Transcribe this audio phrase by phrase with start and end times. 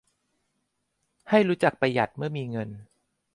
[1.29, 2.69] ให้รู้จักประหยัดเมื่อมีเงิน